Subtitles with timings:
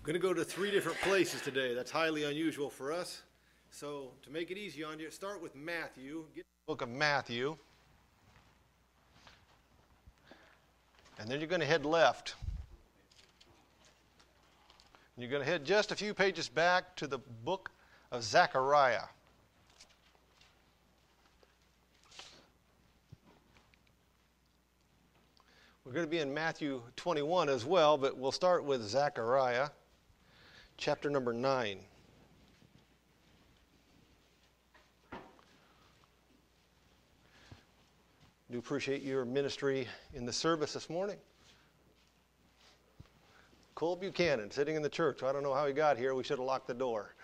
[0.00, 1.74] I'm going to go to three different places today.
[1.74, 3.20] That's highly unusual for us.
[3.70, 6.24] So, to make it easy on you, start with Matthew.
[6.34, 7.54] Get the book of Matthew.
[11.18, 12.34] And then you're going to head left.
[15.14, 17.70] And you're going to head just a few pages back to the book
[18.10, 19.04] of Zechariah.
[25.84, 29.68] We're going to be in Matthew 21 as well, but we'll start with Zechariah
[30.80, 31.78] chapter number 9.
[38.50, 41.18] Do appreciate your ministry in the service this morning.
[43.74, 45.22] Cole Buchanan sitting in the church.
[45.22, 46.14] I don't know how he got here.
[46.14, 47.14] We should have locked the door.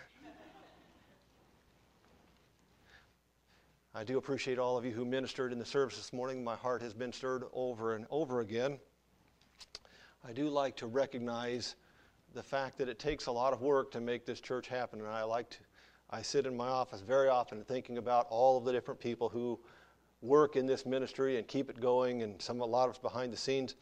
[3.94, 6.44] I do appreciate all of you who ministered in the service this morning.
[6.44, 8.78] My heart has been stirred over and over again.
[10.22, 11.74] I do like to recognize
[12.36, 15.00] the fact that it takes a lot of work to make this church happen.
[15.00, 15.56] And I like to,
[16.10, 19.58] I sit in my office very often thinking about all of the different people who
[20.20, 23.38] work in this ministry and keep it going, and some a lot of behind the
[23.38, 23.74] scenes.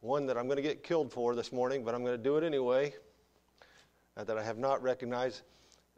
[0.00, 2.36] One that I'm going to get killed for this morning, but I'm going to do
[2.36, 2.94] it anyway.
[4.16, 5.42] Uh, that I have not recognized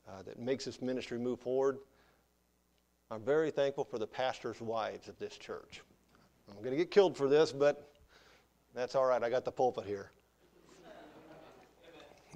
[0.09, 1.79] uh, that makes this ministry move forward.
[3.11, 5.83] I'm very thankful for the pastors' wives of this church.
[6.51, 7.93] I'm going to get killed for this, but
[8.75, 9.23] that's all right.
[9.23, 10.13] I got the pulpit here.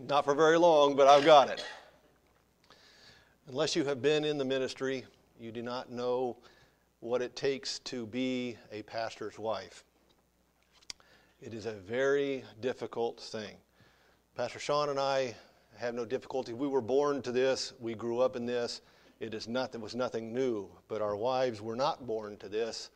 [0.08, 1.64] Not for very long, but I've got it.
[3.47, 5.05] Unless you have been in the ministry,
[5.39, 6.36] you do not know
[6.98, 9.84] what it takes to be a pastor's wife.
[11.41, 13.55] It is a very difficult thing.
[14.36, 15.36] Pastor Sean and I
[15.77, 16.53] have no difficulty.
[16.53, 18.80] We were born to this, we grew up in this.
[19.20, 22.91] It is nothing, was nothing new, but our wives were not born to this.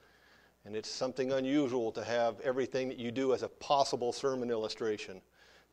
[0.65, 5.21] And it's something unusual to have everything that you do as a possible sermon illustration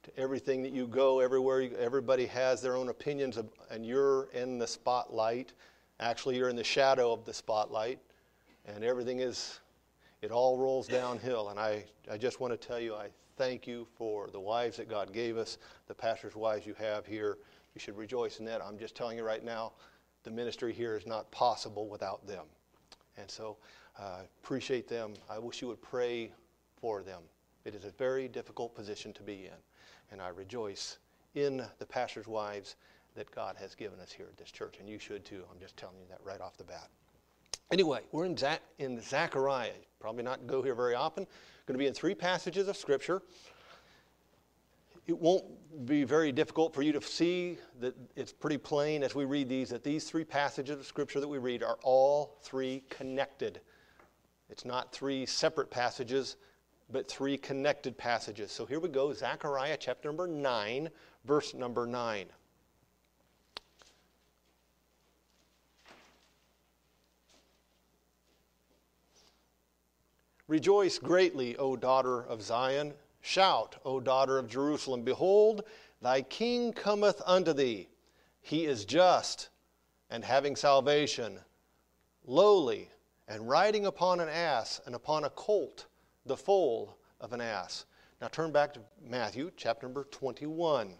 [0.03, 4.25] to everything that you go, everywhere, you, everybody has their own opinions, of, and you're
[4.33, 5.53] in the spotlight.
[5.99, 7.99] Actually, you're in the shadow of the spotlight,
[8.65, 9.59] and everything is,
[10.21, 11.49] it all rolls downhill.
[11.49, 13.07] And I, I just want to tell you, I
[13.37, 15.57] thank you for the wives that God gave us,
[15.87, 17.37] the pastor's wives you have here.
[17.73, 18.61] You should rejoice in that.
[18.61, 19.71] I'm just telling you right now,
[20.23, 22.45] the ministry here is not possible without them.
[23.17, 23.57] And so,
[23.97, 25.13] uh, appreciate them.
[25.29, 26.31] I wish you would pray
[26.81, 27.21] for them.
[27.63, 29.53] It is a very difficult position to be in
[30.11, 30.97] and I rejoice
[31.35, 32.75] in the pastor's wives
[33.15, 35.43] that God has given us here at this church, and you should too.
[35.51, 36.89] I'm just telling you that right off the bat.
[37.71, 39.01] Anyway, we're in, Zach, in.
[39.99, 41.25] Probably not go here very often.
[41.65, 43.21] Going to be in three passages of Scripture.
[45.07, 45.45] It won't
[45.85, 49.69] be very difficult for you to see that it's pretty plain as we read these
[49.69, 53.59] that these three passages of Scripture that we read are all three connected.
[54.49, 56.37] It's not three separate passages,
[56.93, 58.51] but three connected passages.
[58.51, 60.89] So here we go Zechariah chapter number 9,
[61.25, 62.27] verse number 9.
[70.47, 72.93] Rejoice greatly, O daughter of Zion.
[73.21, 75.01] Shout, O daughter of Jerusalem.
[75.01, 75.63] Behold,
[76.01, 77.87] thy king cometh unto thee.
[78.39, 79.49] He is just
[80.11, 81.39] and having salvation,
[82.23, 82.89] lowly
[83.27, 85.87] and riding upon an ass and upon a colt
[86.25, 87.85] the foal of an ass.
[88.21, 90.93] Now turn back to Matthew chapter number 21.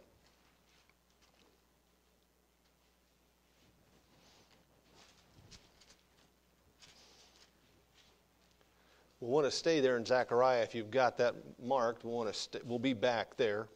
[9.20, 12.04] We'll want to stay there in Zechariah if you've got that marked.
[12.04, 13.70] We'll, want to st- we'll be back there.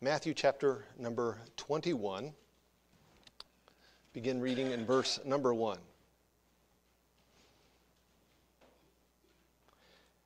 [0.00, 2.32] Matthew chapter number 21
[4.12, 5.78] begin reading in verse number one.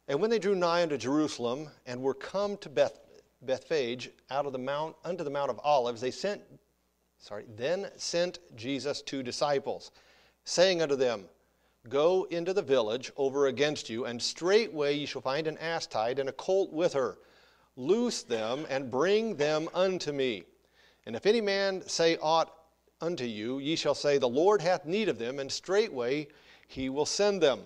[0.08, 2.98] And when they drew nigh unto Jerusalem and were come to Beth,
[3.42, 6.42] Bethphage out of the mount unto the Mount of Olives, they sent,
[7.18, 9.90] sorry, then sent Jesus two disciples,
[10.44, 11.24] saying unto them,
[11.88, 16.18] Go into the village over against you, and straightway ye shall find an ass tied
[16.18, 17.18] and a colt with her.
[17.76, 20.44] Loose them and bring them unto me.
[21.04, 22.52] And if any man say aught
[23.00, 26.28] unto you, ye shall say, The Lord hath need of them, and straightway
[26.66, 27.62] he will send them.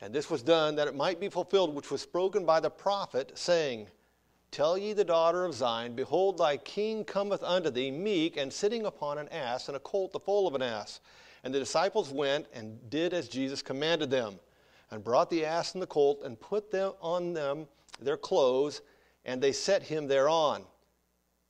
[0.00, 3.32] And this was done that it might be fulfilled, which was spoken by the prophet,
[3.34, 3.88] saying,
[4.50, 8.86] Tell ye the daughter of Zion, Behold, thy king cometh unto thee, meek, and sitting
[8.86, 11.00] upon an ass, and a colt the foal of an ass.
[11.44, 14.38] And the disciples went and did as Jesus commanded them,
[14.90, 17.66] and brought the ass and the colt, and put them on them
[18.00, 18.82] their clothes,
[19.24, 20.64] and they set him thereon.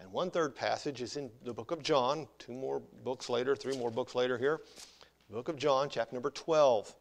[0.00, 3.76] And one third passage is in the book of John, two more books later, three
[3.76, 4.60] more books later here.
[5.30, 6.94] book of John, chapter number 12.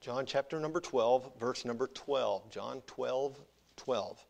[0.00, 2.50] John chapter number 12, verse number 12.
[2.50, 3.38] John 12,
[3.76, 4.24] 12.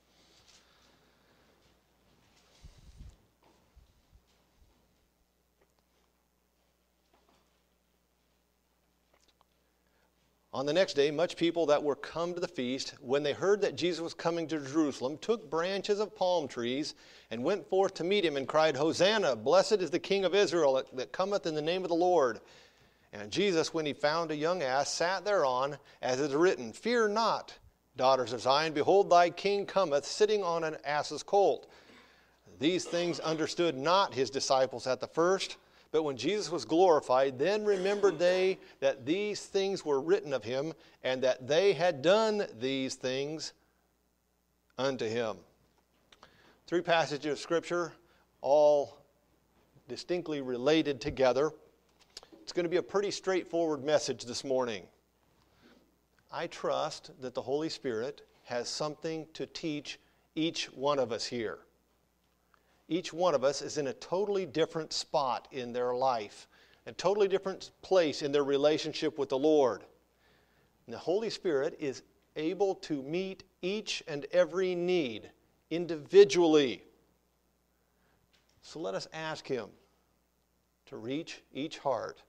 [10.59, 13.61] On the next day, much people that were come to the feast, when they heard
[13.61, 16.97] that Jesus was coming to Jerusalem, took branches of palm trees
[17.31, 19.37] and went forth to meet him and cried, Hosanna!
[19.37, 22.41] Blessed is the King of Israel that cometh in the name of the Lord.
[23.13, 27.11] And Jesus, when he found a young ass, sat thereon, as it is written, Fear
[27.11, 27.57] not,
[27.97, 31.71] daughters of Zion, behold, thy king cometh, sitting on an ass's colt.
[32.59, 35.57] These things understood not his disciples at the first,
[35.91, 40.75] but when Jesus was glorified, then remembered they that these things were written of him,
[41.03, 43.53] and that they had done these things
[44.77, 45.37] unto him.
[46.67, 47.93] Three passages of Scripture,
[48.43, 48.99] all
[49.89, 51.53] distinctly related together.
[52.43, 54.85] It's going to be a pretty straightforward message this morning.
[56.31, 59.99] I trust that the Holy Spirit has something to teach
[60.35, 61.59] each one of us here.
[62.89, 66.49] Each one of us is in a totally different spot in their life,
[66.87, 69.85] a totally different place in their relationship with the Lord.
[70.87, 72.03] And the Holy Spirit is
[72.37, 75.31] able to meet each and every need
[75.71, 76.83] individually.
[78.63, 79.69] So let us ask Him
[80.87, 82.23] to reach each heart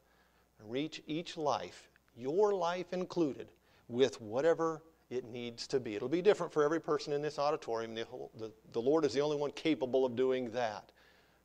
[0.66, 3.50] reach each life, your life included,
[3.88, 5.96] with whatever it needs to be.
[5.96, 7.96] It'll be different for every person in this auditorium.
[7.96, 8.06] The,
[8.38, 10.92] the, the Lord is the only one capable of doing that.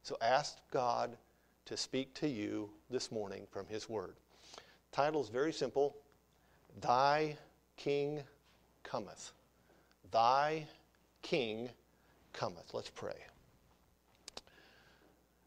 [0.02, 1.16] So ask God
[1.64, 4.16] to speak to you this morning from His Word.
[4.92, 5.96] Title is very simple
[6.80, 7.36] Thy
[7.76, 8.22] King
[8.82, 9.32] cometh.
[10.10, 10.66] Thy
[11.22, 11.70] King
[12.32, 12.74] cometh.
[12.74, 13.16] Let's pray.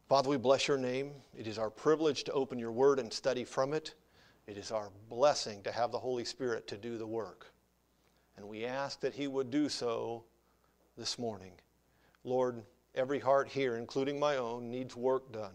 [0.09, 1.11] Father, we bless your name.
[1.37, 3.93] It is our privilege to open your word and study from it.
[4.47, 7.51] It is our blessing to have the Holy Spirit to do the work.
[8.37, 10.23] And we ask that he would do so
[10.97, 11.53] this morning.
[12.23, 12.63] Lord,
[12.95, 15.53] every heart here, including my own, needs work done.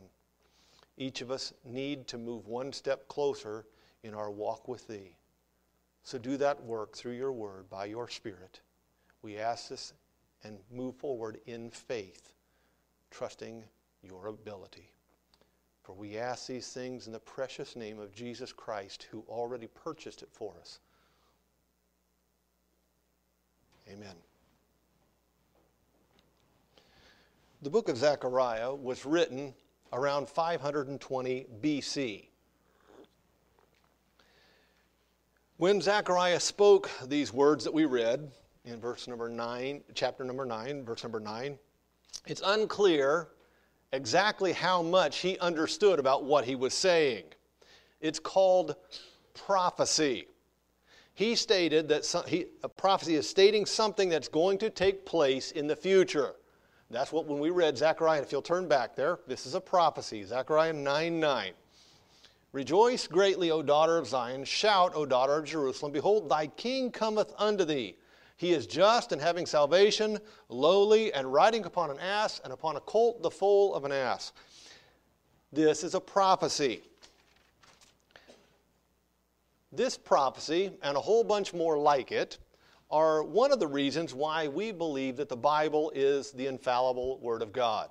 [0.96, 3.64] Each of us need to move one step closer
[4.02, 5.16] in our walk with thee.
[6.02, 8.60] So do that work through your word by your Spirit.
[9.22, 9.92] We ask this
[10.44, 12.32] and move forward in faith,
[13.10, 13.62] trusting
[14.02, 14.90] your ability.
[15.82, 20.22] For we ask these things in the precious name of Jesus Christ, who already purchased
[20.22, 20.80] it for us.
[23.88, 24.14] Amen.
[27.62, 29.54] The book of Zechariah was written
[29.92, 32.28] around 520 BC.
[35.58, 38.32] When Zechariah spoke these words that we read
[38.64, 41.56] in verse number 9, chapter number 9, verse number 9,
[42.26, 43.28] it's unclear
[43.92, 47.24] exactly how much he understood about what he was saying.
[48.00, 48.74] It's called
[49.34, 50.26] prophecy.
[51.14, 55.50] He stated that some, he, a prophecy is stating something that's going to take place
[55.50, 56.34] in the future.
[56.90, 60.24] That's what when we read Zechariah, if you'll turn back there, this is a prophecy,
[60.24, 61.52] Zechariah 9 9.
[62.52, 64.44] Rejoice greatly, O daughter of Zion.
[64.44, 65.90] Shout, O daughter of Jerusalem.
[65.90, 67.96] Behold, thy king cometh unto thee.
[68.36, 72.80] He is just and having salvation, lowly, and riding upon an ass, and upon a
[72.80, 74.32] colt, the foal of an ass.
[75.50, 76.82] This is a prophecy.
[79.72, 82.38] This prophecy, and a whole bunch more like it,
[82.90, 87.40] are one of the reasons why we believe that the Bible is the infallible Word
[87.40, 87.88] of God.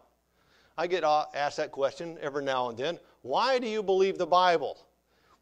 [0.77, 3.00] I get uh, asked that question every now and then.
[3.23, 4.77] Why do you believe the Bible?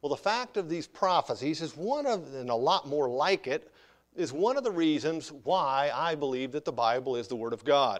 [0.01, 3.69] Well, the fact of these prophecies is one of, and a lot more like it,
[4.15, 7.65] is one of the reasons why I believe that the Bible is the Word of
[7.65, 7.99] God.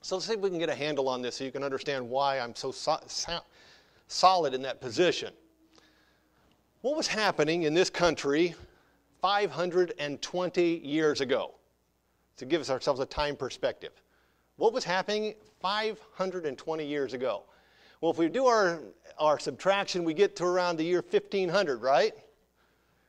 [0.00, 2.08] So let's see if we can get a handle on this so you can understand
[2.08, 3.44] why I'm so so- so-
[4.08, 5.34] solid in that position.
[6.82, 8.54] What was happening in this country
[9.20, 11.54] 520 years ago?
[12.38, 13.92] To give us ourselves a time perspective.
[14.56, 17.42] What was happening 520 years ago?
[18.00, 18.80] Well, if we do our,
[19.18, 22.14] our subtraction, we get to around the year 1500, right?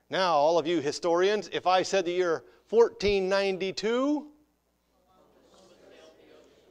[0.09, 4.27] Now, all of you historians, if I said the year 1492,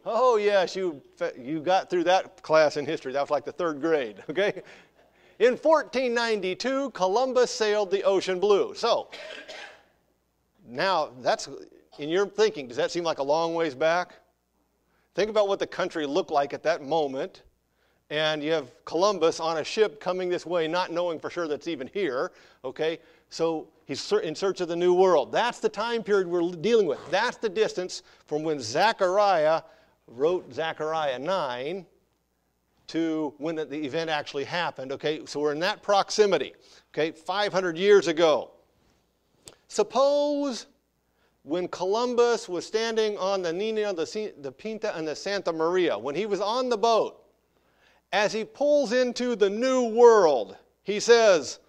[0.05, 1.03] Oh, yes, you,
[1.39, 3.13] you got through that class in history.
[3.13, 4.63] That was like the third grade, okay?
[5.41, 8.75] In 1492, Columbus sailed the ocean blue.
[8.75, 9.09] So,
[10.67, 11.49] now that's
[11.99, 14.13] in your thinking, does that seem like a long ways back?
[15.15, 17.43] Think about what the country looked like at that moment.
[18.11, 21.69] And you have Columbus on a ship coming this way, not knowing for sure that's
[21.69, 22.33] even here,
[22.63, 22.99] okay?
[23.31, 25.33] So he's in search of the new world.
[25.33, 26.99] That's the time period we're dealing with.
[27.11, 29.63] That's the distance from when Zechariah
[30.07, 31.87] wrote Zechariah 9
[32.91, 34.93] to when the event actually happened.
[34.93, 36.55] Okay, so we're in that proximity.
[36.93, 38.51] Okay, 500 years ago.
[39.69, 40.67] Suppose
[41.43, 46.15] when Columbus was standing on the Nina, the, the Pinta, and the Santa Maria, when
[46.15, 47.25] he was on the boat,
[48.13, 51.61] as he pulls into the new world, he says,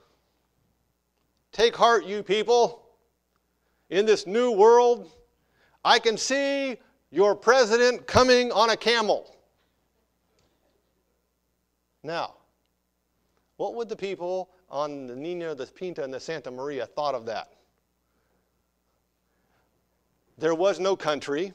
[1.51, 2.81] Take heart, you people.
[3.89, 5.11] In this new world,
[5.83, 6.77] I can see
[7.11, 9.35] your president coming on a camel.
[12.03, 12.35] Now,
[13.57, 17.25] what would the people on the Nina, the Pinta, and the Santa Maria thought of
[17.27, 17.51] that?
[20.37, 21.53] There was no country.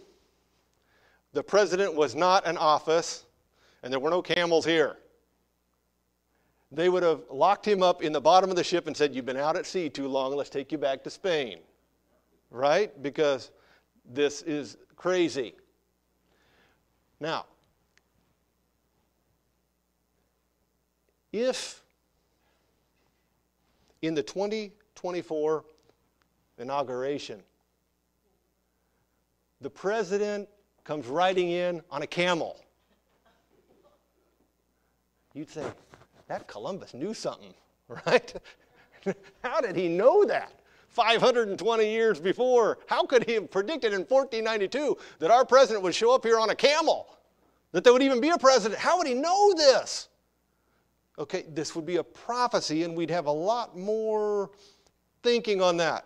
[1.32, 3.26] The president was not an office,
[3.82, 4.96] and there were no camels here.
[6.70, 9.26] They would have locked him up in the bottom of the ship and said, You've
[9.26, 11.58] been out at sea too long, let's take you back to Spain.
[12.50, 13.02] Right?
[13.02, 13.50] Because
[14.04, 15.54] this is crazy.
[17.18, 17.46] Now,
[21.33, 21.83] if
[24.02, 25.64] in the 2024
[26.59, 27.42] inauguration,
[29.61, 30.49] the president
[30.85, 32.56] comes riding in on a camel,
[35.35, 35.64] you'd say,
[36.28, 37.54] that Columbus knew something,
[38.06, 38.35] right?
[39.42, 40.52] How did he know that?
[40.88, 42.78] 520 years before.
[42.87, 46.49] How could he have predicted in 1492 that our president would show up here on
[46.49, 47.06] a camel?
[47.73, 48.80] That there would even be a president?
[48.80, 50.09] How would he know this?
[51.18, 54.50] Okay, this would be a prophecy, and we'd have a lot more
[55.23, 56.04] thinking on that.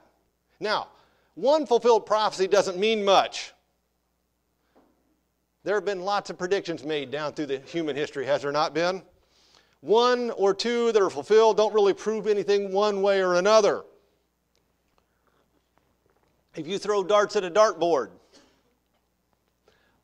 [0.60, 0.88] Now,
[1.34, 3.52] one fulfilled prophecy doesn't mean much.
[5.64, 8.72] There have been lots of predictions made down through the human history, has there not
[8.72, 9.02] been?
[9.80, 13.82] One or two that are fulfilled don't really prove anything one way or another.
[16.54, 18.10] If you throw darts at a dartboard,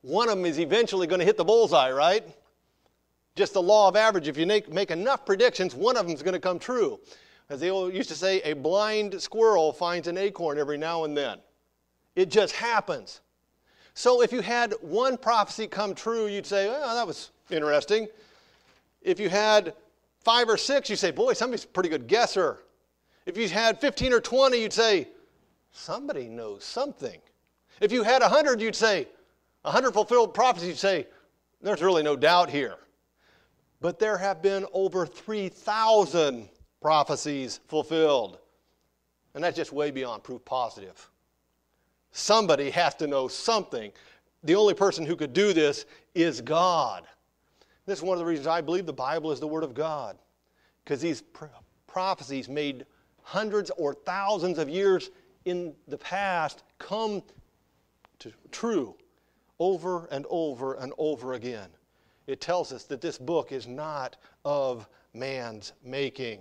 [0.02, 2.24] one of them is eventually going to hit the bullseye, right?
[3.36, 4.28] Just the law of average.
[4.28, 6.98] If you make, make enough predictions, one of them is going to come true.
[7.48, 11.38] As they used to say, a blind squirrel finds an acorn every now and then.
[12.16, 13.20] It just happens.
[13.94, 18.08] So if you had one prophecy come true, you'd say, oh, that was interesting.
[19.02, 19.74] If you had
[20.20, 22.58] five or six, you'd say, boy, somebody's a pretty good guesser.
[23.26, 25.08] If you had 15 or 20, you'd say,
[25.72, 27.20] somebody knows something.
[27.80, 29.06] If you had 100, you'd say,
[29.62, 31.06] 100 fulfilled prophecies, you'd say,
[31.60, 32.76] there's really no doubt here.
[33.86, 36.48] But there have been over 3,000
[36.82, 38.40] prophecies fulfilled.
[39.32, 41.08] And that's just way beyond proof positive.
[42.10, 43.92] Somebody has to know something.
[44.42, 47.06] The only person who could do this is God.
[47.86, 50.18] This is one of the reasons I believe the Bible is the Word of God.
[50.82, 51.22] Because these
[51.86, 52.86] prophecies made
[53.22, 55.10] hundreds or thousands of years
[55.44, 57.22] in the past come
[58.18, 58.96] to true
[59.60, 61.68] over and over and over again.
[62.26, 66.40] It tells us that this book is not of man's making.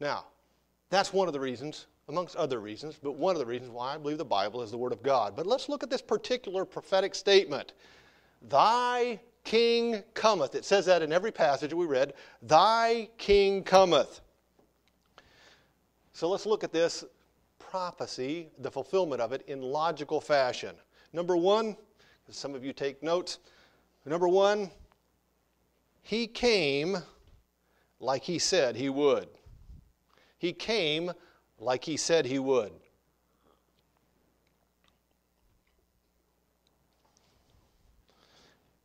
[0.00, 0.24] Now,
[0.90, 3.98] that's one of the reasons, amongst other reasons, but one of the reasons why I
[3.98, 5.36] believe the Bible is the Word of God.
[5.36, 7.72] But let's look at this particular prophetic statement
[8.48, 10.54] Thy King cometh.
[10.54, 14.20] It says that in every passage we read Thy King cometh.
[16.12, 17.04] So let's look at this
[17.58, 20.74] prophecy, the fulfillment of it, in logical fashion.
[21.12, 21.76] Number one,
[22.30, 23.38] some of you take notes.
[24.08, 24.70] Number one,
[26.00, 26.96] he came
[28.00, 29.28] like he said he would.
[30.38, 31.12] He came
[31.58, 32.72] like he said he would.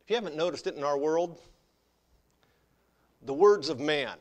[0.02, 1.40] If you haven't noticed it in our world,
[3.22, 4.18] the words of man,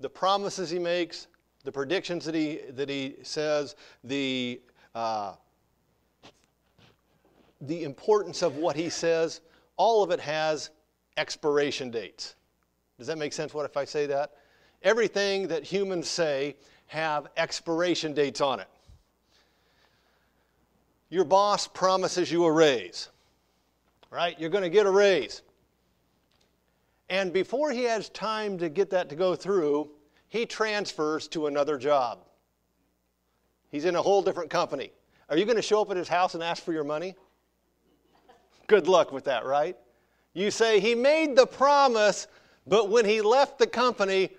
[0.00, 1.26] the promises he makes,
[1.64, 4.62] the predictions that he, that he says, the,
[4.94, 5.34] uh,
[7.60, 9.42] the importance of what he says,
[9.76, 10.70] all of it has
[11.16, 12.34] expiration dates.
[12.98, 14.32] Does that make sense what if I say that?
[14.82, 18.68] Everything that humans say have expiration dates on it.
[21.08, 23.08] Your boss promises you a raise,
[24.10, 24.38] right?
[24.38, 25.42] You're going to get a raise.
[27.08, 29.90] And before he has time to get that to go through,
[30.28, 32.24] he transfers to another job.
[33.70, 34.90] He's in a whole different company.
[35.28, 37.14] Are you going to show up at his house and ask for your money?
[38.66, 39.76] Good luck with that, right?
[40.32, 42.26] You say, He made the promise,
[42.66, 44.30] but when He left the company,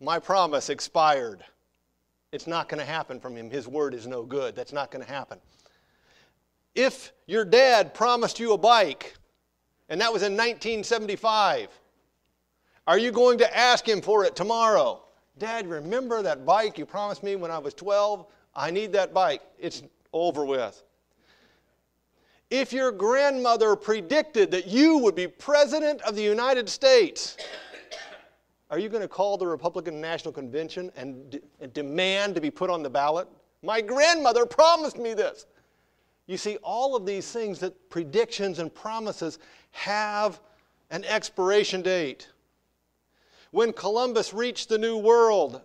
[0.00, 1.44] my promise expired.
[2.32, 3.50] It's not going to happen from Him.
[3.50, 4.54] His word is no good.
[4.54, 5.38] That's not going to happen.
[6.74, 9.16] If your dad promised you a bike,
[9.88, 11.68] and that was in 1975,
[12.86, 15.02] are you going to ask him for it tomorrow?
[15.38, 18.26] Dad, remember that bike you promised me when I was 12?
[18.54, 19.42] I need that bike.
[19.58, 19.82] It's
[20.12, 20.82] over with.
[22.50, 27.36] If your grandmother predicted that you would be president of the United States,
[28.70, 32.70] are you going to call the Republican National Convention and, and demand to be put
[32.70, 33.28] on the ballot?
[33.62, 35.46] My grandmother promised me this.
[36.26, 39.38] You see, all of these things that predictions and promises
[39.70, 40.40] have
[40.90, 42.28] an expiration date.
[43.50, 45.60] When Columbus reached the New World,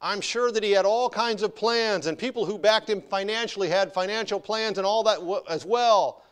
[0.00, 3.68] I'm sure that he had all kinds of plans, and people who backed him financially
[3.68, 6.22] had financial plans and all that as well.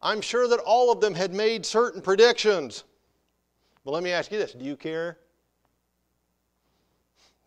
[0.00, 2.84] I'm sure that all of them had made certain predictions.
[3.84, 5.18] But let me ask you this do you care?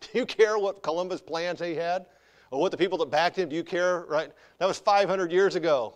[0.00, 2.06] Do you care what Columbus plans he had?
[2.50, 4.00] Or what the people that backed him, do you care?
[4.08, 4.32] Right?
[4.58, 5.94] That was 500 years ago.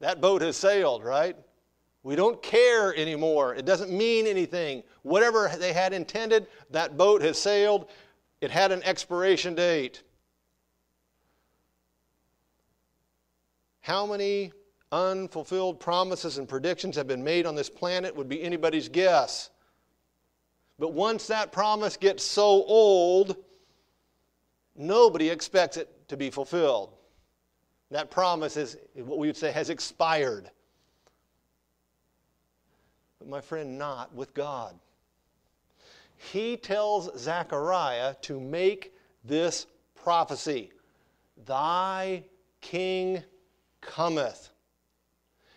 [0.00, 1.36] That boat has sailed, right?
[2.04, 3.54] We don't care anymore.
[3.56, 4.84] It doesn't mean anything.
[5.02, 7.90] Whatever they had intended, that boat has sailed.
[8.40, 10.02] It had an expiration date.
[13.80, 14.52] How many
[14.94, 19.50] unfulfilled promises and predictions have been made on this planet would be anybody's guess.
[20.78, 23.36] But once that promise gets so old,
[24.76, 26.94] nobody expects it to be fulfilled.
[27.90, 30.50] That promise is what we would say has expired.
[33.28, 34.78] My friend, not with God.
[36.16, 40.70] He tells Zechariah to make this prophecy
[41.46, 42.24] Thy
[42.60, 43.22] king
[43.80, 44.50] cometh.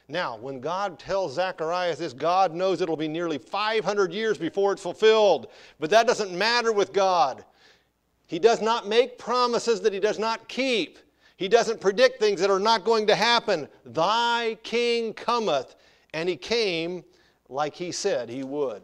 [0.10, 4.82] Now, when God tells Zacharias this, God knows it'll be nearly 500 years before it's
[4.82, 5.48] fulfilled.
[5.80, 7.44] But that doesn't matter with God.
[8.26, 11.00] He does not make promises that he does not keep.
[11.36, 13.68] He doesn't predict things that are not going to happen.
[13.86, 15.76] Thy king cometh,
[16.14, 17.04] and he came
[17.50, 18.82] like he said he would.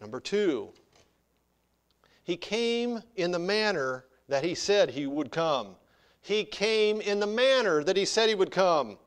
[0.00, 0.70] Number two,
[2.24, 5.76] he came in the manner that he said he would come.
[6.20, 8.98] He came in the manner that he said he would come.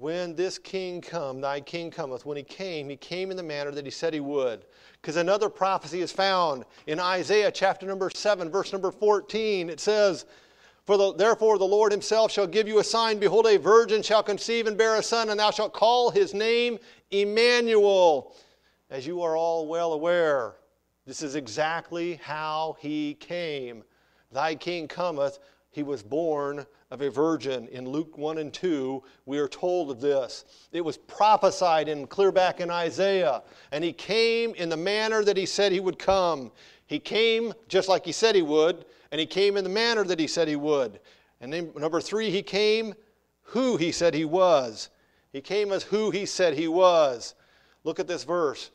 [0.00, 3.70] when this king come, thy king cometh, when he came, he came in the manner
[3.70, 4.64] that he said he would.
[4.94, 9.68] Because another prophecy is found in Isaiah chapter number 7, verse number 14.
[9.68, 10.24] It says,
[10.84, 13.18] For the, therefore the Lord himself shall give you a sign.
[13.18, 16.78] Behold, a virgin shall conceive and bear a son, and thou shalt call his name
[17.10, 18.34] Emmanuel.
[18.90, 20.56] As you are all well aware,
[21.06, 23.84] this is exactly how he came.
[24.32, 25.38] Thy king cometh,
[25.70, 27.68] he was born of a virgin.
[27.68, 30.44] In Luke 1 and 2, we are told of this.
[30.72, 35.36] It was prophesied in clear back in Isaiah, and he came in the manner that
[35.36, 36.50] he said he would come.
[36.86, 40.18] He came just like he said he would, and he came in the manner that
[40.18, 41.00] he said he would.
[41.40, 42.94] And then number three, he came
[43.42, 44.90] who he said he was.
[45.32, 47.34] He came as who he said he was.
[47.84, 48.70] Look at this verse.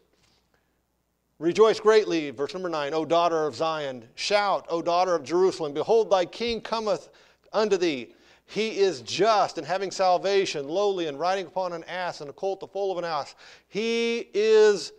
[1.37, 4.05] Rejoice greatly, verse number 9, O daughter of Zion.
[4.15, 5.73] Shout, O daughter of Jerusalem.
[5.73, 7.09] Behold, thy king cometh
[7.51, 8.13] unto thee.
[8.45, 12.59] He is just and having salvation, lowly and riding upon an ass and a colt
[12.59, 13.35] the foal of an ass.
[13.67, 14.93] He is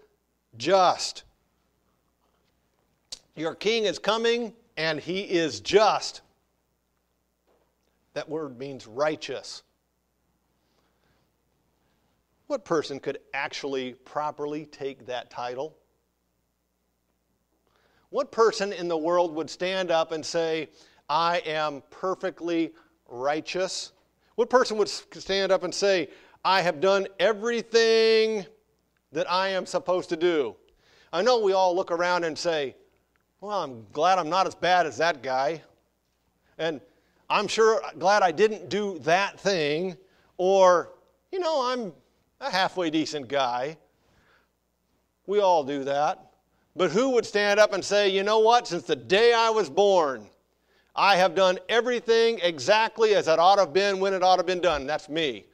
[0.57, 1.23] just.
[3.35, 6.23] Your king is coming and he is just.
[8.15, 9.63] That word means righteous.
[12.47, 15.77] What person could actually properly take that title?
[18.11, 20.71] What person in the world would stand up and say,
[21.09, 22.73] I am perfectly
[23.09, 23.93] righteous?
[24.37, 26.09] What person would stand up and say,
[26.45, 28.47] I have done everything
[29.13, 30.55] that I am supposed to do?
[31.13, 32.77] I know we all look around and say,
[33.41, 35.63] Well, I'm glad I'm not as bad as that guy.
[36.59, 36.81] And
[37.29, 39.97] I'm sure glad I didn't do that thing.
[40.39, 40.93] Or,
[41.31, 41.93] you know, I'm
[42.41, 43.77] a halfway decent guy.
[45.27, 46.33] We all do that.
[46.75, 49.69] But who would stand up and say, you know what, since the day I was
[49.69, 50.27] born,
[50.95, 54.41] I have done everything exactly as it ought to have been when it ought to
[54.41, 54.87] have been done.
[54.87, 55.47] That's me.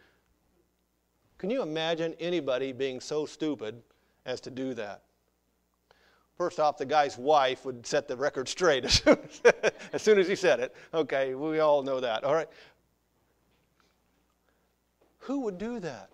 [1.38, 3.82] Can you imagine anybody being so stupid
[4.24, 5.02] as to do that?
[6.42, 10.18] First off, the guy's wife would set the record straight as soon as, as soon
[10.18, 10.74] as he said it.
[10.92, 12.24] Okay, we all know that.
[12.24, 12.48] All right.
[15.20, 16.10] Who would do that?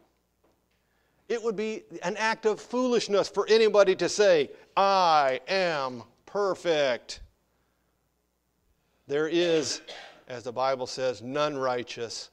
[1.30, 7.20] It would be an act of foolishness for anybody to say, I am perfect.
[9.06, 9.80] There is
[10.28, 12.28] as the Bible says, none righteous,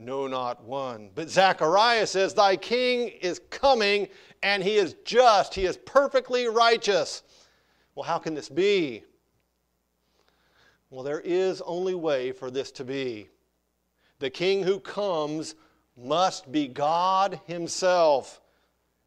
[0.00, 1.10] no, not one.
[1.14, 4.08] But Zechariah says, Thy king is coming,
[4.42, 7.22] and he is just, he is perfectly righteous.
[7.94, 9.04] Well, how can this be?
[10.88, 13.28] Well, there is only way for this to be.
[14.18, 15.54] The king who comes
[15.96, 18.40] must be God himself.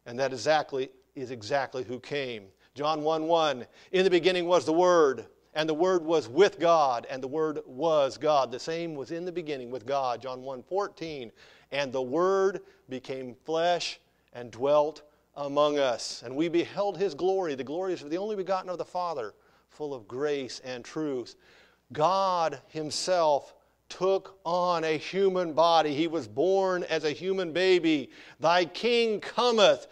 [0.06, 2.44] And that exactly is exactly who came.
[2.74, 3.66] John 1 1.
[3.92, 7.60] In the beginning was the Word, and the Word was with God, and the Word
[7.64, 8.50] was God.
[8.50, 10.20] The same was in the beginning with God.
[10.20, 11.30] John 1 14.
[11.70, 14.00] And the Word became flesh
[14.32, 15.02] and dwelt
[15.36, 16.22] among us.
[16.24, 17.54] And we beheld his glory.
[17.54, 19.34] The glory of the only begotten of the Father,
[19.68, 21.36] full of grace and truth.
[21.92, 23.54] God himself
[23.88, 25.94] took on a human body.
[25.94, 28.10] He was born as a human baby.
[28.40, 29.86] Thy king cometh,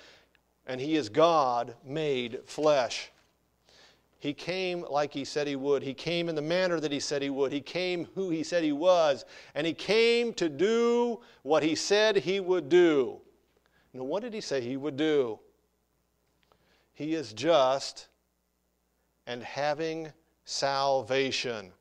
[0.66, 3.11] and he is God made flesh.
[4.22, 5.82] He came like he said he would.
[5.82, 7.50] He came in the manner that he said he would.
[7.50, 9.24] He came who he said he was.
[9.56, 13.20] And he came to do what he said he would do.
[13.92, 15.40] Now, what did he say he would do?
[16.94, 18.06] He is just
[19.26, 20.12] and having
[20.44, 21.72] salvation.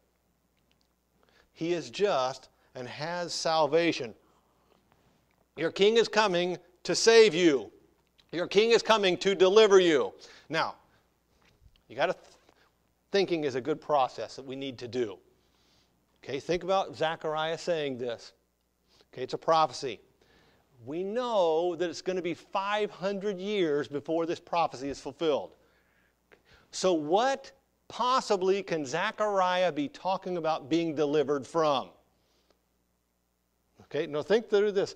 [1.54, 4.16] He is just and has salvation.
[5.58, 7.72] Your king is coming to save you.
[8.32, 10.12] Your king is coming to deliver you.
[10.50, 10.74] Now,
[11.88, 12.16] you got to
[13.12, 15.18] thinking is a good process that we need to do.
[16.24, 18.34] Okay, think about Zechariah saying this.
[19.14, 20.00] Okay, it's a prophecy
[20.86, 25.56] we know that it's going to be 500 years before this prophecy is fulfilled.
[26.72, 27.52] So, what
[27.88, 31.90] possibly can Zechariah be talking about being delivered from?
[33.84, 34.96] Okay, now think through this.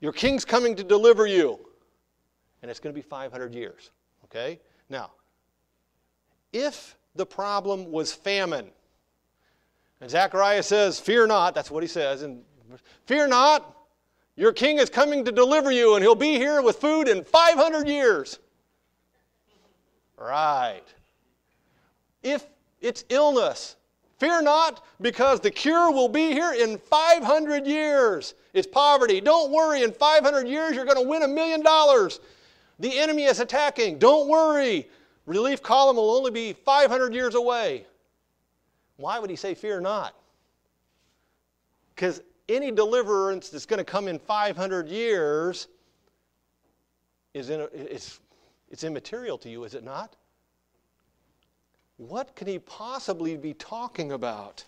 [0.00, 1.58] Your king's coming to deliver you,
[2.62, 3.90] and it's going to be 500 years.
[4.24, 4.60] Okay?
[4.88, 5.10] Now,
[6.52, 8.70] if the problem was famine,
[10.00, 12.42] and Zechariah says, Fear not, that's what he says, and
[13.06, 13.76] fear not,
[14.36, 17.86] your king is coming to deliver you, and he'll be here with food in 500
[17.86, 18.38] years.
[20.18, 20.82] Right.
[22.22, 22.46] If
[22.80, 23.76] it's illness,
[24.18, 28.34] fear not, because the cure will be here in 500 years.
[28.54, 29.20] It's poverty.
[29.20, 32.20] Don't worry, in 500 years, you're going to win a million dollars.
[32.78, 33.98] The enemy is attacking.
[33.98, 34.88] Don't worry.
[35.26, 37.86] Relief column will only be 500 years away.
[38.96, 40.14] Why would he say, Fear not?
[41.94, 45.68] Because any deliverance that's going to come in 500 years
[47.34, 48.20] is in it's,
[48.70, 50.16] it's immaterial to you, is it not?
[51.98, 54.64] What can he possibly be talking about?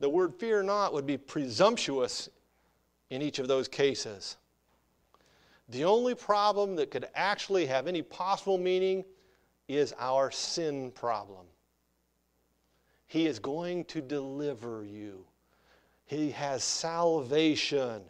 [0.00, 2.28] The word fear not would be presumptuous
[3.10, 4.36] in each of those cases.
[5.72, 9.06] The only problem that could actually have any possible meaning
[9.68, 11.46] is our sin problem.
[13.06, 15.24] He is going to deliver you.
[16.04, 18.02] He has salvation.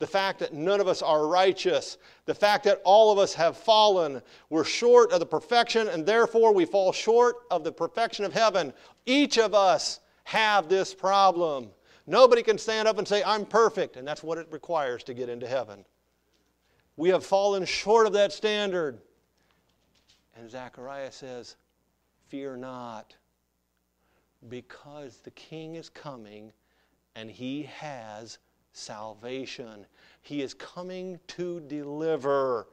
[0.00, 3.56] The fact that none of us are righteous, the fact that all of us have
[3.56, 8.32] fallen, we're short of the perfection, and therefore we fall short of the perfection of
[8.32, 8.72] heaven.
[9.06, 11.70] Each of us have this problem.
[12.08, 15.28] Nobody can stand up and say, I'm perfect, and that's what it requires to get
[15.28, 15.84] into heaven.
[16.96, 18.98] We have fallen short of that standard.
[20.36, 21.56] And Zechariah says,
[22.28, 23.16] Fear not
[24.48, 26.52] because the king is coming
[27.16, 28.38] and he has
[28.72, 29.86] salvation.
[30.22, 32.68] He is coming to deliver.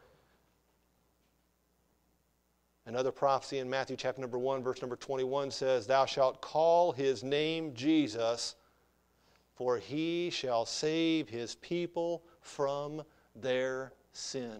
[2.85, 7.23] Another prophecy in Matthew chapter number 1, verse number 21 says, Thou shalt call his
[7.23, 8.55] name Jesus,
[9.55, 13.03] for he shall save his people from
[13.35, 14.57] their sin.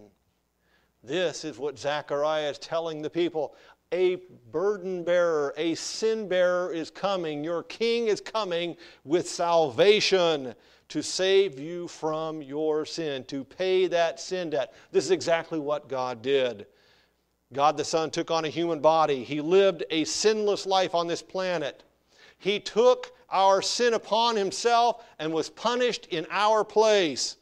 [1.04, 3.56] This is what Zechariah is telling the people
[3.93, 4.17] a
[4.52, 7.43] burden bearer, a sin bearer is coming.
[7.43, 10.54] Your king is coming with salvation
[10.89, 14.74] to save you from your sin, to pay that sin debt.
[14.91, 16.67] This is exactly what God did.
[17.54, 19.24] God the Son took on a human body.
[19.24, 21.84] He lived a sinless life on this planet.
[22.39, 27.38] He took our sin upon himself and was punished in our place.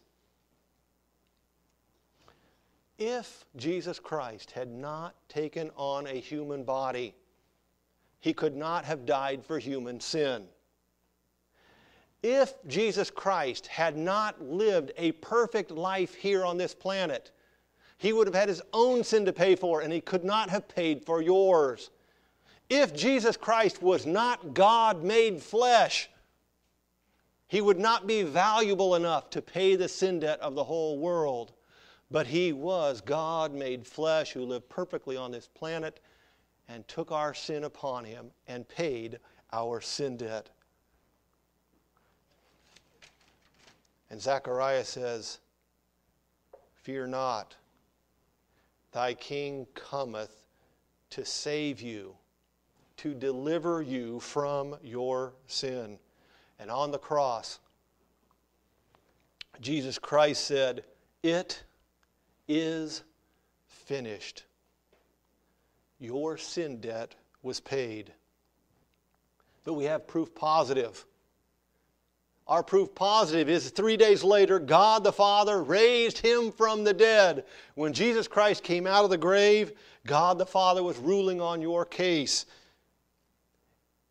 [2.98, 7.14] If Jesus Christ had not taken on a human body,
[8.20, 10.46] he could not have died for human sin.
[12.24, 17.32] If Jesus Christ had not lived a perfect life here on this planet,
[17.98, 20.68] he would have had his own sin to pay for, and he could not have
[20.68, 21.92] paid for yours.
[22.70, 26.10] If Jesus Christ was not God made flesh,
[27.48, 31.54] he would not be valuable enough to pay the sin debt of the whole world.
[32.12, 36.00] But he was God made flesh who lived perfectly on this planet
[36.68, 39.20] and took our sin upon him and paid
[39.52, 40.50] our sin debt.
[44.10, 45.40] And Zechariah says,
[46.76, 47.56] Fear not,
[48.92, 50.46] thy king cometh
[51.10, 52.16] to save you,
[52.98, 55.98] to deliver you from your sin.
[56.60, 57.60] And on the cross,
[59.60, 60.84] Jesus Christ said,
[61.24, 61.64] It
[62.48, 63.04] is
[63.68, 64.44] finished.
[66.00, 68.12] Your sin debt was paid.
[69.64, 71.06] But we have proof positive.
[72.48, 77.46] Our proof positive is three days later, God the Father raised him from the dead.
[77.74, 79.72] When Jesus Christ came out of the grave,
[80.06, 82.46] God the Father was ruling on your case.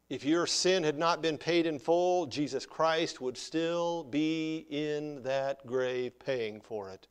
[0.09, 5.23] If your sin had not been paid in full, Jesus Christ would still be in
[5.23, 7.07] that grave paying for it.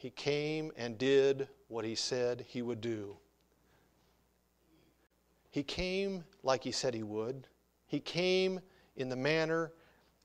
[0.00, 3.18] He came and did what he said he would do.
[5.50, 7.46] He came like he said he would.
[7.86, 8.60] He came
[8.96, 9.72] in the manner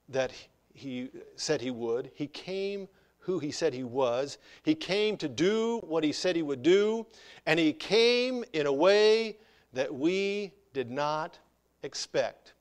[0.07, 0.31] that
[0.73, 2.09] he said he would.
[2.15, 2.88] He came
[3.19, 4.38] who he said he was.
[4.63, 7.05] He came to do what he said he would do.
[7.45, 9.39] And he came in a way
[9.73, 11.38] that we did not
[11.83, 12.53] expect.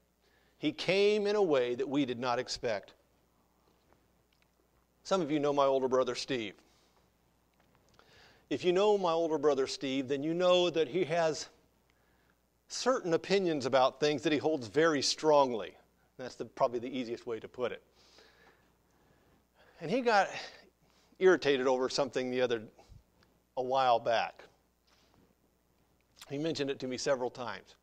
[0.58, 2.94] He came in a way that we did not expect.
[5.04, 6.54] Some of you know my older brother Steve.
[8.50, 11.48] If you know my older brother Steve, then you know that he has
[12.68, 15.74] certain opinions about things that he holds very strongly.
[16.18, 17.82] That's the, probably the easiest way to put it.
[19.80, 20.28] And he got
[21.18, 22.62] irritated over something the other
[23.56, 24.44] a while back.
[26.28, 27.74] He mentioned it to me several times.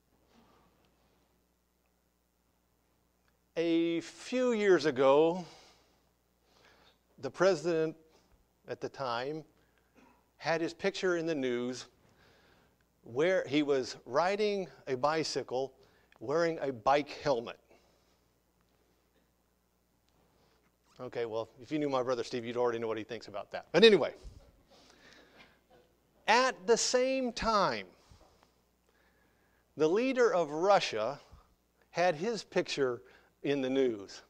[3.58, 5.46] A few years ago,
[7.20, 7.96] the president
[8.68, 9.44] at the time
[10.42, 11.86] had his picture in the news
[13.04, 15.72] where he was riding a bicycle
[16.20, 17.60] wearing a bike helmet.
[21.00, 23.52] Okay, well, if you knew my brother Steve, you'd already know what he thinks about
[23.52, 23.68] that.
[23.72, 24.16] But anyway,
[26.28, 27.86] at the same time,
[29.78, 31.20] the leader of Russia
[31.92, 33.04] had his picture
[33.44, 34.24] in the news.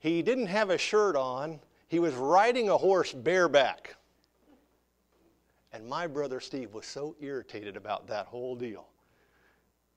[0.00, 3.96] He didn't have a shirt on, he was riding a horse bareback.
[5.72, 8.86] And my brother Steve was so irritated about that whole deal.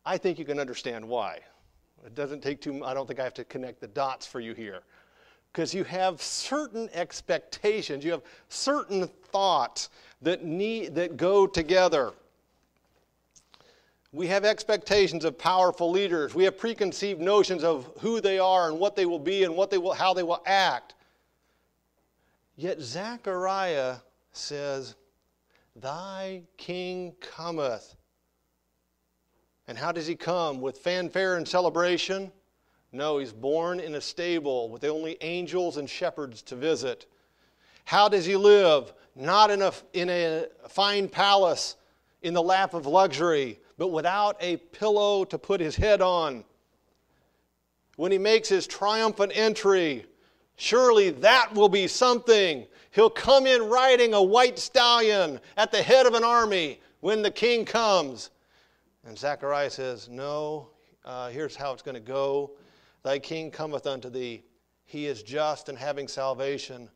[0.06, 1.40] I think you can understand why.
[2.06, 4.54] It doesn't take too I don't think I have to connect the dots for you
[4.54, 4.82] here.
[5.52, 9.90] Because you have certain expectations, you have certain thoughts
[10.22, 12.12] that need that go together.
[14.12, 16.36] We have expectations of powerful leaders.
[16.36, 19.70] We have preconceived notions of who they are and what they will be and what
[19.70, 20.94] they will, how they will act.
[22.56, 23.98] Yet Zechariah
[24.32, 24.96] says,
[25.76, 27.96] Thy king cometh.
[29.68, 30.62] And how does he come?
[30.62, 32.32] With fanfare and celebration?
[32.92, 37.08] No, he's born in a stable with only angels and shepherds to visit.
[37.84, 38.94] How does he live?
[39.16, 41.76] Not in a, in a fine palace
[42.22, 46.44] in the lap of luxury, but without a pillow to put his head on.
[47.98, 50.06] When he makes his triumphant entry,
[50.56, 52.66] surely that will be something.
[52.96, 57.30] He'll come in riding a white stallion at the head of an army when the
[57.30, 58.30] king comes.
[59.06, 60.70] And Zechariah says, No,
[61.04, 62.52] uh, here's how it's going to go.
[63.04, 64.44] Thy king cometh unto thee.
[64.86, 66.90] He is just and having salvation,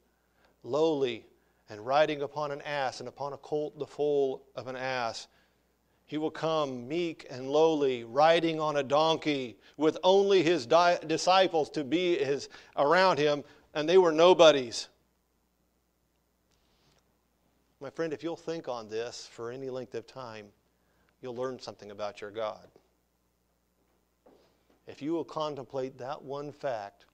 [0.63, 1.25] lowly,
[1.69, 5.27] and riding upon an ass, and upon a colt the foal of an ass.
[6.05, 11.69] He will come meek and lowly, riding on a donkey, with only his di- disciples
[11.71, 14.88] to be his, around him, and they were nobodies.
[17.82, 20.48] My friend, if you'll think on this for any length of time,
[21.22, 22.68] you'll learn something about your God.
[24.86, 27.06] If you will contemplate that one fact,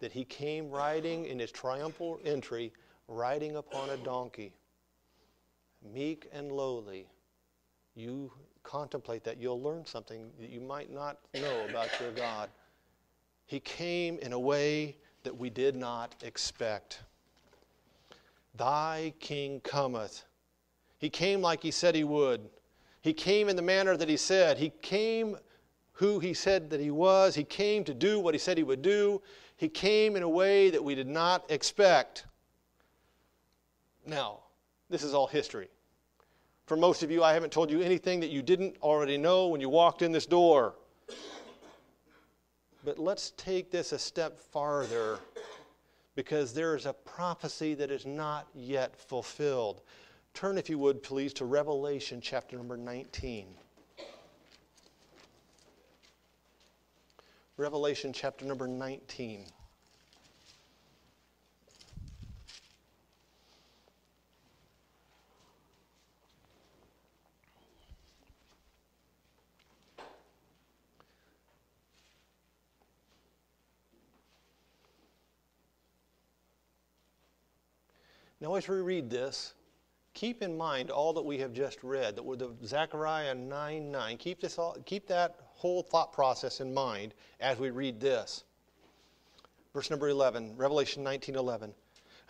[0.00, 2.72] that he came riding in his triumphal entry,
[3.08, 4.54] riding upon a donkey,
[5.92, 7.06] meek and lowly,
[7.94, 12.48] you contemplate that, you'll learn something that you might not know about your God.
[13.46, 17.00] He came in a way that we did not expect.
[18.58, 20.24] Thy king cometh.
[20.98, 22.50] He came like he said he would.
[23.00, 24.58] He came in the manner that he said.
[24.58, 25.38] He came
[25.92, 27.34] who he said that he was.
[27.36, 29.22] He came to do what he said he would do.
[29.56, 32.26] He came in a way that we did not expect.
[34.04, 34.40] Now,
[34.90, 35.68] this is all history.
[36.66, 39.60] For most of you, I haven't told you anything that you didn't already know when
[39.60, 40.74] you walked in this door.
[42.84, 45.18] But let's take this a step farther
[46.18, 49.82] because there is a prophecy that is not yet fulfilled.
[50.34, 53.46] Turn, if you would, please, to Revelation chapter number 19.
[57.56, 59.44] Revelation chapter number 19.
[78.48, 79.52] Now, as we read this,
[80.14, 84.16] keep in mind all that we have just read, that with the Zechariah 9 9.
[84.16, 88.44] Keep, this all, keep that whole thought process in mind as we read this.
[89.74, 91.74] Verse number 11, Revelation 19 11.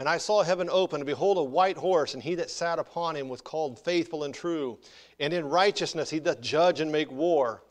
[0.01, 3.15] And I saw heaven open, and behold, a white horse, and he that sat upon
[3.15, 4.81] him was called faithful and true.
[5.21, 7.63] And in righteousness he doth judge and make war.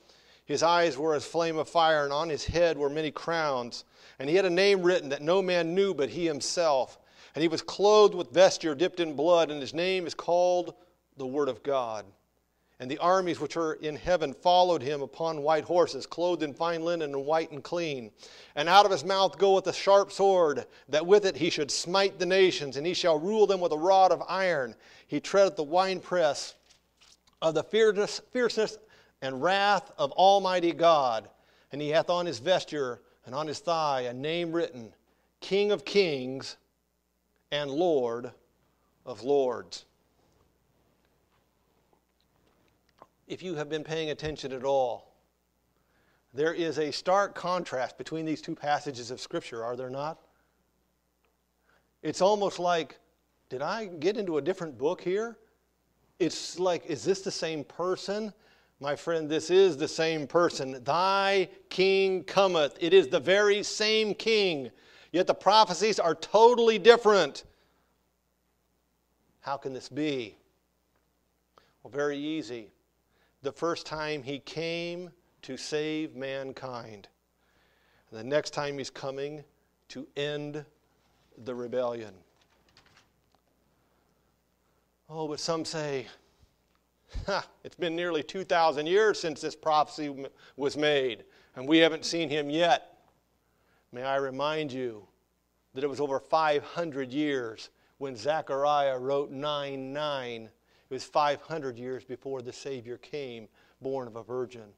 [0.45, 3.83] His eyes were as flame of fire, and on his head were many crowns.
[4.19, 6.97] And he had a name written that no man knew but he himself.
[7.37, 10.73] And he was clothed with vesture dipped in blood, and his name is called
[11.17, 12.03] the Word of God.
[12.79, 16.83] And the armies which are in heaven followed him upon white horses, clothed in fine
[16.83, 18.09] linen and white and clean.
[18.55, 22.17] And out of his mouth goeth a sharp sword, that with it he should smite
[22.17, 24.73] the nations, and he shall rule them with a rod of iron.
[25.05, 26.55] He treadeth the winepress
[27.43, 28.79] of the fierceness, fierceness
[29.21, 31.29] and wrath of Almighty God.
[31.71, 34.91] And he hath on his vesture and on his thigh a name written
[35.39, 36.57] King of Kings
[37.51, 38.31] and Lord
[39.05, 39.85] of Lords.
[43.27, 45.13] If you have been paying attention at all,
[46.33, 50.19] there is a stark contrast between these two passages of Scripture, are there not?
[52.03, 52.99] It's almost like,
[53.49, 55.37] did I get into a different book here?
[56.19, 58.33] It's like, is this the same person?
[58.79, 60.83] My friend, this is the same person.
[60.83, 62.77] Thy king cometh.
[62.79, 64.69] It is the very same king
[65.11, 67.43] Yet the prophecies are totally different.
[69.41, 70.35] How can this be?
[71.81, 72.71] Well, very easy.
[73.41, 75.11] The first time he came
[75.43, 77.07] to save mankind,
[78.09, 79.43] and the next time he's coming
[79.89, 80.65] to end
[81.45, 82.13] the rebellion.
[85.09, 86.07] Oh, but some say,
[87.63, 90.13] it's been nearly 2,000 years since this prophecy
[90.57, 91.23] was made,
[91.55, 92.96] and we haven't seen him yet.
[93.91, 95.07] May I remind you
[95.73, 100.41] that it was over 500 years when Zechariah wrote 9 9.
[100.89, 103.47] It was 500 years before the Savior came,
[103.81, 104.69] born of a virgin.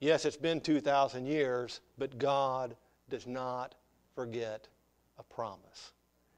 [0.00, 2.74] Yes, it's been 2,000 years, but God
[3.08, 3.74] does not
[4.14, 4.68] forget
[5.18, 5.92] a promise.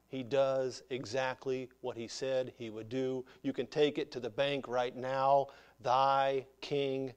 [0.09, 3.25] He does exactly what He said He would do.
[3.41, 5.47] You can take it to the bank right now.
[5.81, 7.13] Thy King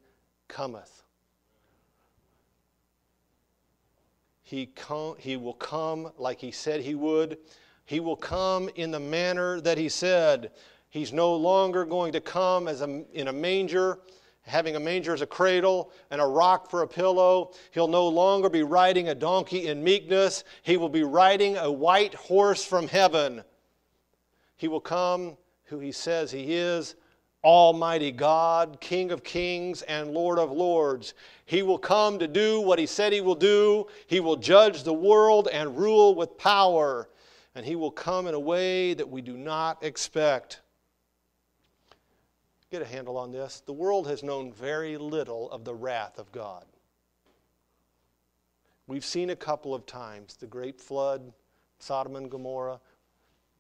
[0.49, 1.03] cometh.
[4.47, 4.71] He,
[5.19, 7.39] he will come like he said he would.
[7.85, 10.53] He will come in the manner that he said.
[10.89, 13.99] He's no longer going to come as a, in a manger,
[14.43, 17.55] having a manger as a cradle and a rock for a pillow.
[17.73, 20.45] He'll no longer be riding a donkey in meekness.
[20.63, 23.43] He will be riding a white horse from heaven.
[24.57, 26.95] He will come who he says he is
[27.47, 31.15] Almighty God, King of kings and Lord of lords.
[31.45, 33.87] He will come to do what he said he will do.
[34.09, 37.09] He will judge the world and rule with power.
[37.55, 40.61] And he will come in a way that we do not expect.
[42.73, 43.63] Get a handle on this.
[43.65, 46.65] The world has known very little of the wrath of God.
[48.89, 51.33] We've seen a couple of times the great flood,
[51.79, 52.81] Sodom and Gomorrah.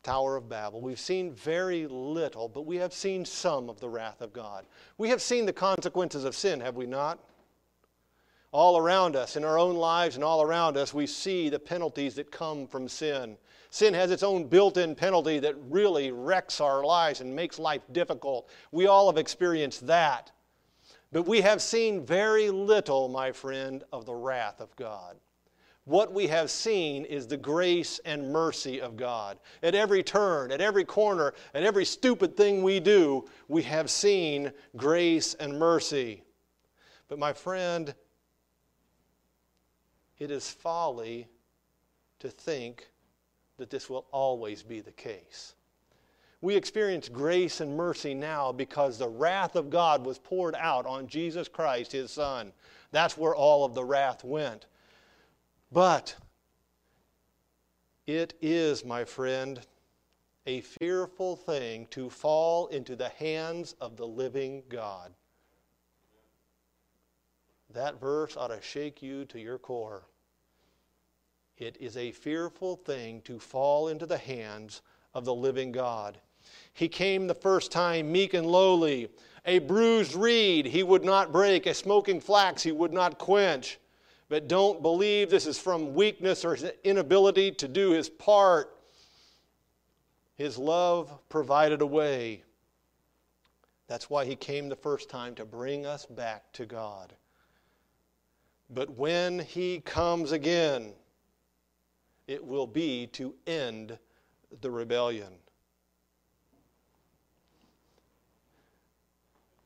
[0.07, 0.81] Tower of Babel.
[0.81, 4.64] We've seen very little, but we have seen some of the wrath of God.
[4.99, 7.19] We have seen the consequences of sin, have we not?
[8.53, 12.14] All around us, in our own lives and all around us, we see the penalties
[12.14, 13.37] that come from sin.
[13.71, 17.83] Sin has its own built in penalty that really wrecks our lives and makes life
[17.90, 18.49] difficult.
[18.71, 20.31] We all have experienced that.
[21.11, 25.16] But we have seen very little, my friend, of the wrath of God
[25.87, 29.38] what we have seen is the grace and mercy of God.
[29.63, 34.52] At every turn, at every corner, at every stupid thing we do, we have seen
[34.77, 36.25] grace and mercy.
[37.06, 37.94] But my friend,
[40.19, 41.29] it is folly
[42.19, 42.90] to think
[43.56, 45.54] that this will always be the case.
[46.40, 51.06] We experience grace and mercy now because the wrath of God was poured out on
[51.06, 52.52] Jesus Christ, his Son.
[52.90, 54.67] That's where all of the wrath went.
[55.73, 56.14] But
[58.06, 59.60] it is, my friend,
[60.46, 65.12] a fearful thing to fall into the hands of the living God.
[67.75, 70.06] That verse ought to shake you to your core.
[71.58, 74.83] It is a fearful thing to fall into the hands
[75.14, 76.19] of the living God.
[76.75, 79.08] He came the first time meek and lowly.
[79.44, 83.79] A bruised reed he would not break, a smoking flax he would not quench.
[84.29, 88.77] But don't believe this is from weakness or inability to do his part.
[90.35, 92.42] His love provided a way.
[93.87, 97.14] That's why he came the first time to bring us back to God.
[98.68, 100.92] But when he comes again,
[102.27, 103.96] it will be to end
[104.60, 105.33] the rebellion.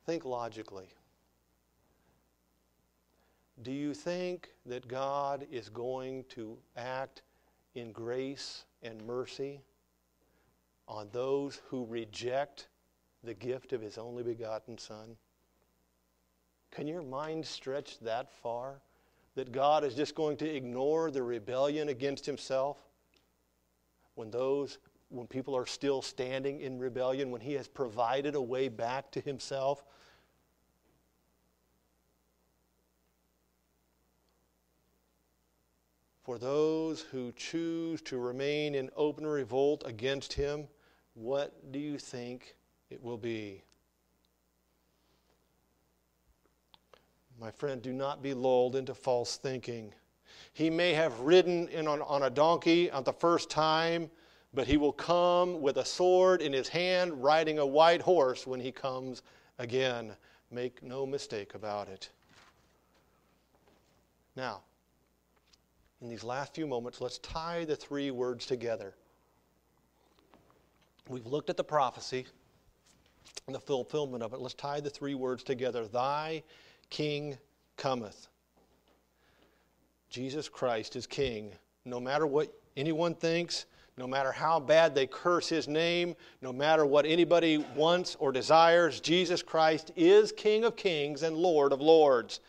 [0.04, 0.88] Think logically.
[3.62, 7.22] Do you think that God is going to act
[7.74, 9.60] in grace and mercy
[10.88, 12.68] on those who reject
[13.22, 15.14] the gift of His only begotten Son?
[16.70, 18.80] Can your mind stretch that far?
[19.34, 22.78] That God is just going to ignore the rebellion against Himself
[24.14, 24.78] when those
[25.10, 29.20] when people are still standing in rebellion, when He has provided a way back to
[29.20, 29.84] Himself.
[36.30, 40.68] For those who choose to remain in open revolt against Him,
[41.14, 42.54] what do you think
[42.88, 43.64] it will be?
[47.40, 49.92] My friend, do not be lulled into false thinking.
[50.52, 54.08] He may have ridden in on, on a donkey on the first time,
[54.54, 58.60] but he will come with a sword in his hand, riding a white horse when
[58.60, 59.22] he comes
[59.58, 60.12] again.
[60.52, 62.08] Make no mistake about it.
[64.36, 64.60] Now,
[66.02, 68.94] in these last few moments, let's tie the three words together.
[71.08, 72.26] We've looked at the prophecy
[73.46, 74.40] and the fulfillment of it.
[74.40, 75.86] Let's tie the three words together.
[75.86, 76.42] Thy
[76.88, 77.36] king
[77.76, 78.28] cometh.
[80.08, 81.52] Jesus Christ is king.
[81.84, 86.86] No matter what anyone thinks, no matter how bad they curse his name, no matter
[86.86, 92.40] what anybody wants or desires, Jesus Christ is King of kings and Lord of lords.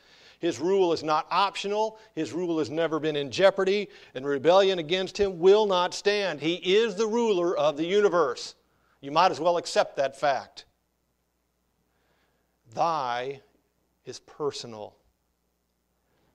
[0.42, 2.00] His rule is not optional.
[2.16, 6.42] His rule has never been in jeopardy, and rebellion against him will not stand.
[6.42, 8.56] He is the ruler of the universe.
[9.02, 10.66] You might as well accept that fact.
[12.74, 13.42] Thy
[14.04, 14.96] is personal.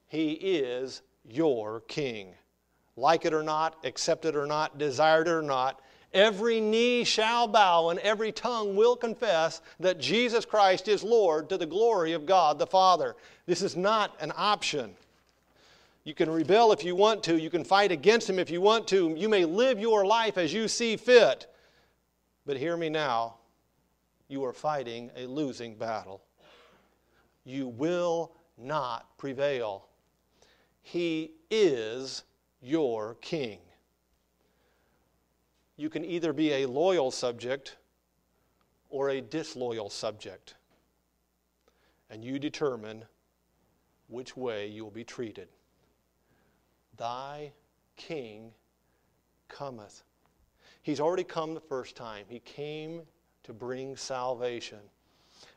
[0.07, 2.35] He is your king.
[2.97, 5.81] Like it or not, accept it or not, desire it or not,
[6.17, 11.59] every knee shall bow and every tongue will confess that Jesus Christ is Lord to
[11.59, 13.14] the glory of God the Father.
[13.45, 14.97] This is not an option.
[16.05, 18.89] You can rebel if you want to, you can fight against Him if you want
[18.89, 21.47] to, you may live your life as you see fit.
[22.47, 23.35] But hear me now
[24.29, 26.23] you are fighting a losing battle.
[27.45, 29.87] You will not prevail.
[30.83, 32.25] He is
[32.61, 33.59] your king.
[35.77, 37.77] You can either be a loyal subject
[38.89, 40.55] or a disloyal subject,
[42.11, 43.05] and you determine
[44.09, 45.49] which way you will be treated.
[46.97, 47.53] Thy
[47.97, 48.53] king
[49.49, 50.03] cometh.
[50.83, 52.24] He's already come the first time.
[52.29, 53.03] He came
[53.43, 54.79] to bring salvation.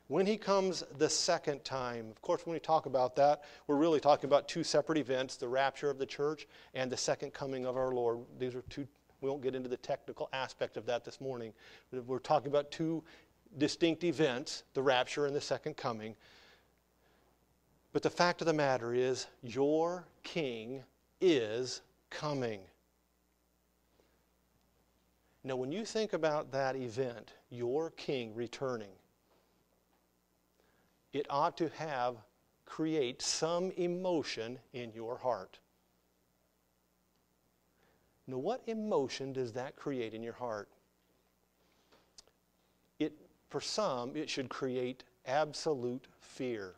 [0.07, 3.99] When he comes the second time, of course, when we talk about that, we're really
[3.99, 7.78] talking about two separate events the rapture of the church and the second coming of
[7.78, 8.20] our Lord.
[8.39, 8.88] These are two,
[9.22, 11.53] we won't get into the technical aspect of that this morning.
[11.91, 13.03] We're talking about two
[13.57, 16.15] distinct events the rapture and the second coming.
[17.91, 20.84] But the fact of the matter is, your king
[21.20, 22.61] is coming.
[25.43, 28.91] Now, when you think about that event, your king returning,
[31.13, 32.17] it ought to have
[32.70, 35.57] create some emotion in your heart.
[38.30, 40.69] Now, what emotion does that create in your heart?
[42.99, 43.13] It,
[43.49, 46.75] for some, it should create absolute fear.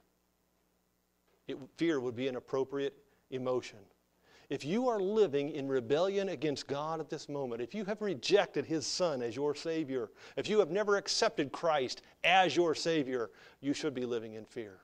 [1.47, 2.97] It, fear would be an appropriate
[3.31, 3.79] emotion.
[4.49, 8.65] If you are living in rebellion against God at this moment, if you have rejected
[8.65, 13.29] His Son as your Savior, if you have never accepted Christ as your Savior,
[13.59, 14.79] you should be living in fear.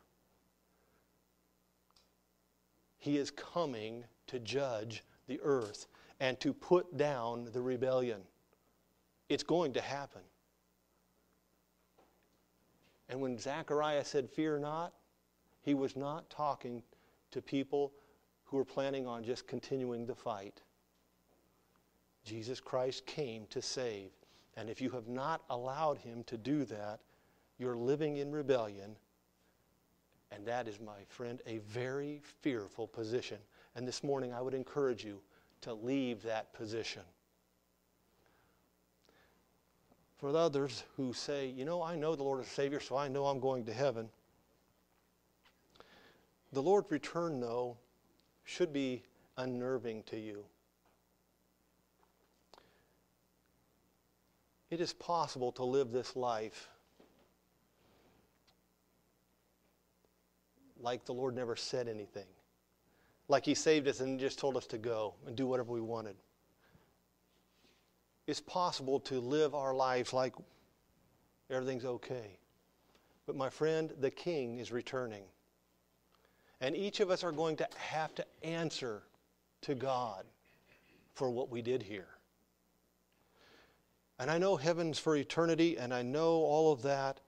[2.98, 5.88] He is coming to judge the earth
[6.20, 8.22] and to put down the rebellion.
[9.30, 10.22] It's going to happen.
[13.10, 14.94] And when Zechariah said, Fear not,
[15.62, 16.82] he was not talking
[17.32, 17.94] to people
[18.46, 20.62] who were planning on just continuing the fight.
[22.24, 24.12] Jesus Christ came to save.
[24.56, 27.00] And if you have not allowed him to do that,
[27.60, 28.96] you're living in rebellion.
[30.32, 33.38] And that is, my friend, a very fearful position.
[33.76, 35.22] And this morning I would encourage you
[35.62, 37.02] to leave that position.
[40.18, 43.08] For the others who say, you know, I know the Lord is Savior, so I
[43.08, 44.10] know I'm going to heaven.
[46.54, 47.78] The Lord's return, though,
[48.44, 49.04] should be
[49.38, 50.44] unnerving to you.
[54.70, 56.70] It is possible to live this life
[60.80, 62.28] like the Lord never said anything,
[63.28, 66.16] like He saved us and just told us to go and do whatever we wanted.
[68.26, 70.34] It's possible to live our lives like
[71.50, 72.40] everything's okay.
[73.26, 75.24] But my friend, the King is returning.
[76.60, 79.04] And each of us are going to have to answer
[79.62, 80.26] to God
[81.14, 82.08] for what we did here.
[84.20, 87.20] And I know heaven's for eternity, and I know all of that.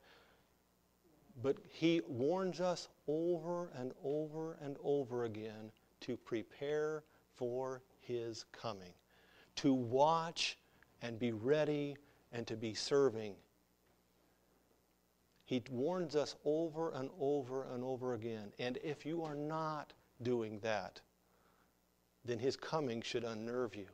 [1.41, 5.71] But he warns us over and over and over again
[6.01, 7.03] to prepare
[7.35, 8.93] for his coming,
[9.55, 10.57] to watch
[11.01, 11.95] and be ready
[12.31, 13.35] and to be serving.
[15.45, 18.53] He warns us over and over and over again.
[18.59, 21.01] And if you are not doing that,
[22.25, 23.87] then his coming should unnerve you.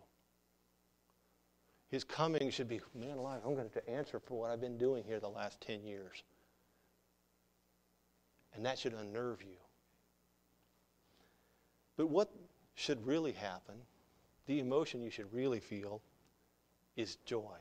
[1.89, 4.78] His coming should be, man alive, I'm going to to answer for what I've been
[4.78, 6.24] doing here the last 10 years.
[8.53, 9.58] And that should unnerve you.
[11.97, 12.29] But what
[12.75, 13.75] should really happen,
[14.47, 16.01] the emotion you should really feel,
[16.95, 17.57] is joy,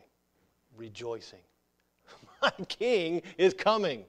[0.77, 1.41] rejoicing.
[2.43, 4.05] My king is coming.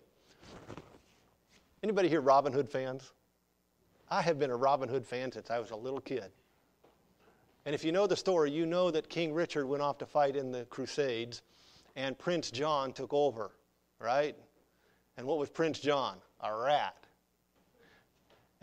[1.83, 3.11] Anybody here Robin Hood fans?
[4.09, 6.31] I have been a Robin Hood fan since I was a little kid.
[7.65, 10.35] And if you know the story, you know that King Richard went off to fight
[10.35, 11.41] in the Crusades
[11.95, 13.51] and Prince John took over,
[13.99, 14.35] right?
[15.17, 16.17] And what was Prince John?
[16.41, 17.04] A rat.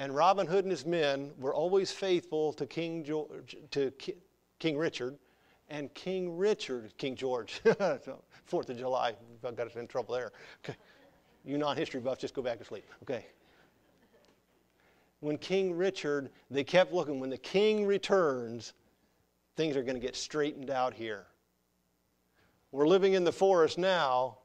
[0.03, 3.92] And Robin Hood and his men were always faithful to King, George, to
[4.59, 5.16] King Richard
[5.70, 7.61] and King Richard, King George,
[8.46, 9.14] Fourth of July,
[9.46, 10.32] I got us in trouble there.
[10.64, 10.76] Okay.
[11.44, 12.84] You non-history buffs, just go back to sleep.
[13.05, 13.26] Okay.
[15.20, 17.20] When King Richard, they kept looking.
[17.20, 18.72] When the king returns,
[19.55, 21.26] things are going to get straightened out here.
[22.72, 24.38] We're living in the forest now,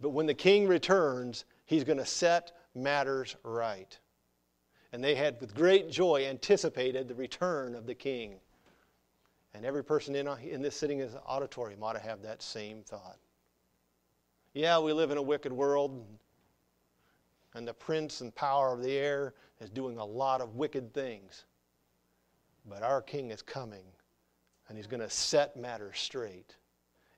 [0.00, 3.96] but when the king returns, he's going to set matters right.
[4.92, 8.36] And they had, with great joy, anticipated the return of the king.
[9.54, 13.18] And every person in, in this sitting in auditorium ought to have that same thought.
[14.54, 16.04] Yeah, we live in a wicked world,
[17.54, 21.44] and the prince and power of the air is doing a lot of wicked things.
[22.68, 23.84] But our king is coming
[24.68, 26.56] and He's going to set matters straight.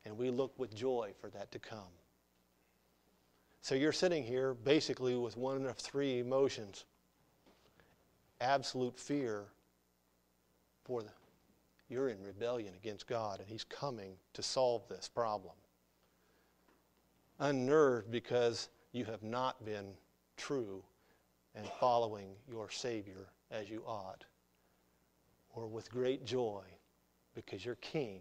[0.04, 1.92] And we look with joy for that to come.
[3.60, 6.84] So you're sitting here basically with one of three emotions
[8.40, 9.44] absolute fear
[10.84, 11.10] for the
[11.88, 15.54] you're in rebellion against God and he's coming to solve this problem
[17.38, 19.92] unnerved because you have not been
[20.36, 20.82] true
[21.54, 24.24] and following your savior as you ought
[25.54, 26.62] or with great joy
[27.34, 28.20] because your king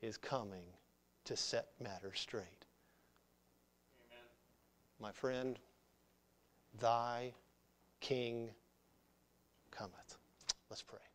[0.00, 0.64] is coming
[1.24, 2.64] to set matters straight.
[4.08, 4.24] Amen.
[5.00, 5.58] My friend,
[6.80, 7.32] thy
[8.00, 8.50] king
[9.78, 10.18] cometh.
[10.70, 11.07] Let's pray.